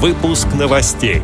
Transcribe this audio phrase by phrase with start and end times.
[0.00, 1.22] Выпуск новостей.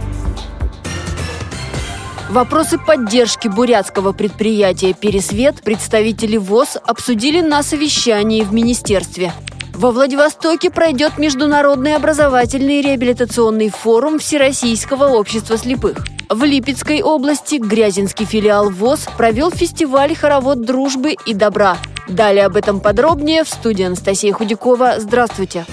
[2.28, 9.32] Вопросы поддержки бурятского предприятия «Пересвет» представители ВОЗ обсудили на совещании в министерстве.
[9.74, 15.98] Во Владивостоке пройдет Международный образовательный реабилитационный форум Всероссийского общества слепых.
[16.28, 21.78] В Липецкой области Грязинский филиал ВОЗ провел фестиваль «Хоровод дружбы и добра».
[22.08, 24.94] Далее об этом подробнее в студии Анастасия Худякова.
[24.98, 25.64] Здравствуйте!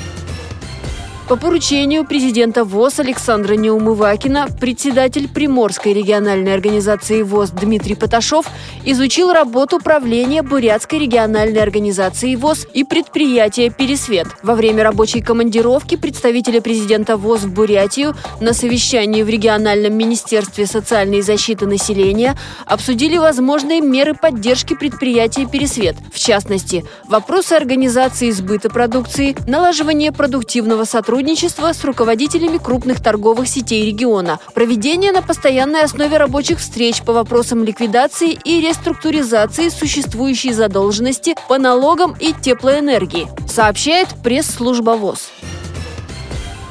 [1.32, 8.47] По поручению президента ВОЗ Александра Неумывакина председатель Приморской региональной организации ВОЗ Дмитрий Поташов
[8.83, 14.28] изучил работу управления Бурятской региональной организации ВОЗ и предприятия «Пересвет».
[14.43, 21.21] Во время рабочей командировки представители президента ВОЗ в Бурятию на совещании в региональном министерстве социальной
[21.21, 22.36] защиты населения
[22.66, 25.96] обсудили возможные меры поддержки предприятия «Пересвет».
[26.13, 33.86] В частности, вопросы организации сбыта продукции, налаживания продуктивного сотрудничества сотрудничество с руководителями крупных торговых сетей
[33.86, 41.59] региона, проведение на постоянной основе рабочих встреч по вопросам ликвидации и реструктуризации существующей задолженности по
[41.59, 45.30] налогам и теплоэнергии, сообщает пресс-служба ВОЗ.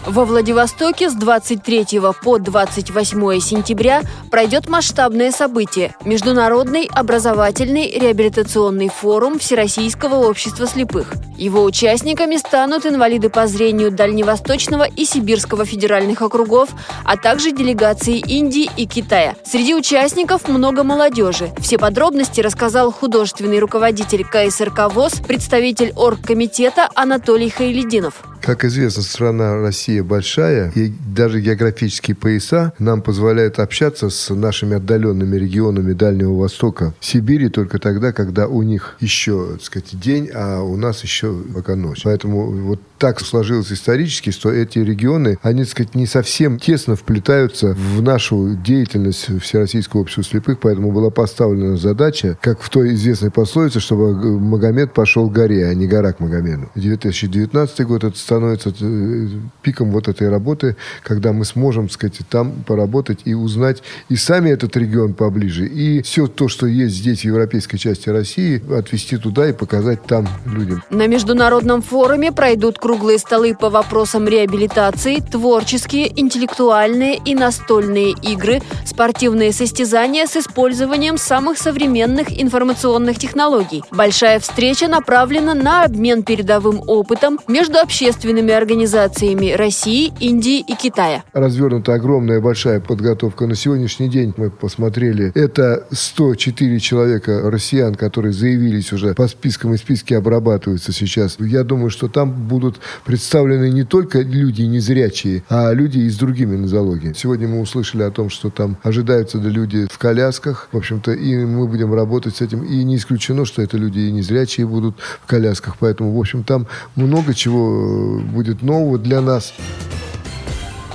[0.07, 10.27] Во Владивостоке с 23 по 28 сентября пройдет масштабное событие– Международный образовательный реабилитационный форум Всероссийского
[10.27, 11.13] общества слепых.
[11.37, 16.71] Его участниками станут инвалиды по зрению Дальневосточного и Сибирского федеральных округов,
[17.05, 19.37] а также делегации Индии и Китая.
[19.45, 21.51] Среди участников много молодежи.
[21.59, 28.30] Все подробности рассказал художественный руководитель КСРК ВОЗ, представитель оргкомитета Анатолий Хайлединов.
[28.51, 35.37] Как известно, страна Россия большая, и даже географические пояса нам позволяют общаться с нашими отдаленными
[35.37, 40.77] регионами Дальнего Востока, Сибири только тогда, когда у них еще, так сказать, день, а у
[40.77, 42.01] нас еще пока ночь.
[42.03, 47.75] Поэтому вот так сложилось исторически, что эти регионы, они, так сказать, не совсем тесно вплетаются
[47.75, 53.79] в нашу деятельность Всероссийского общества слепых, поэтому была поставлена задача, как в той известной пословице,
[53.79, 56.69] чтобы Магомед пошел к горе, а не гора к Магомеду.
[56.75, 59.29] 2019 год это становится э,
[59.63, 64.51] пиком вот этой работы, когда мы сможем, так сказать, там поработать и узнать и сами
[64.51, 69.49] этот регион поближе, и все то, что есть здесь, в европейской части России, отвезти туда
[69.49, 70.83] и показать там людям.
[70.91, 79.53] На международном форуме пройдут круглые столы по вопросам реабилитации, творческие, интеллектуальные и настольные игры, спортивные
[79.53, 83.83] состязания с использованием самых современных информационных технологий.
[83.91, 91.25] Большая встреча направлена на обмен передовым опытом между общественными общественными организациями России, Индии и Китая.
[91.33, 93.47] Развернута огромная большая подготовка.
[93.47, 99.79] На сегодняшний день мы посмотрели, это 104 человека россиян, которые заявились уже по спискам, и
[99.79, 101.39] списки обрабатываются сейчас.
[101.39, 106.57] Я думаю, что там будут представлены не только люди незрячие, а люди и с другими
[106.57, 107.15] нозологиями.
[107.15, 110.69] Сегодня мы услышали о том, что там ожидаются люди в колясках.
[110.73, 112.65] В общем-то, и мы будем работать с этим.
[112.65, 115.77] И не исключено, что это люди и незрячие будут в колясках.
[115.79, 116.67] Поэтому, в общем, там
[116.97, 119.53] много чего будет нового для нас.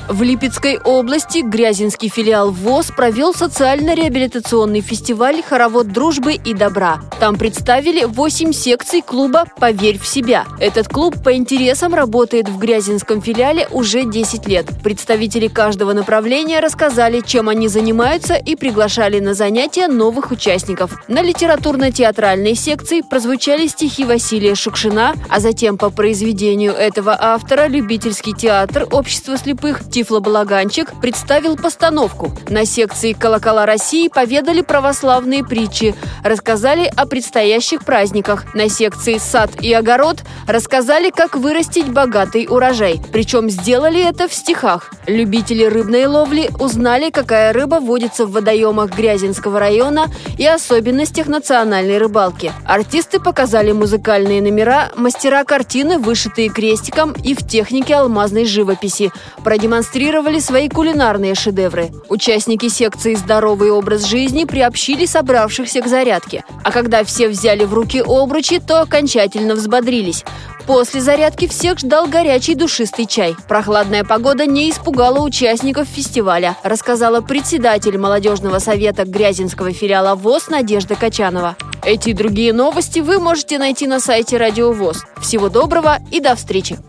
[0.08, 7.00] В Липецкой области Грязинский филиал ВОЗ провел социально-реабилитационный фестиваль «Хоровод дружбы и добра».
[7.20, 10.46] Там представили 8 секций клуба «Поверь в себя».
[10.60, 14.68] Этот клуб по интересам работает в Грязинском филиале уже 10 лет.
[14.84, 21.02] Представители каждого направления рассказали, чем они занимаются и приглашали на занятия новых участников.
[21.08, 28.88] На литературно-театральной секции прозвучали стихи Василия Шукшина, а затем по произведению этого автора любительский театр
[28.92, 32.34] общества слепых Тифло-Балаганчик представил постановку.
[32.50, 38.54] На секции «Колокола России» поведали православные притчи, рассказали о предстоящих праздниках.
[38.54, 40.18] На секции «Сад и огород»
[40.48, 43.00] рассказали, как вырастить богатый урожай.
[43.14, 44.92] Причем сделали это в стихах.
[45.08, 50.08] Любители рыбной ловли узнали, какая рыба водится в водоемах Грязинского района
[50.38, 52.52] и особенностях национальной рыбалки.
[52.66, 59.14] Артисты показали музыкальные номера, мастера картины, вышитые крестиком и в технике алмазной живописи.
[59.44, 61.92] Продемонстрировали демонстрировали свои кулинарные шедевры.
[62.10, 66.44] Участники секции «Здоровый образ жизни» приобщили собравшихся к зарядке.
[66.64, 70.26] А когда все взяли в руки обручи, то окончательно взбодрились.
[70.66, 73.36] После зарядки всех ждал горячий душистый чай.
[73.48, 81.56] Прохладная погода не испугала участников фестиваля, рассказала председатель молодежного совета Грязинского филиала ВОЗ Надежда Качанова.
[81.84, 85.04] Эти и другие новости вы можете найти на сайте Радио ВОЗ.
[85.22, 86.80] Всего доброго и до встречи!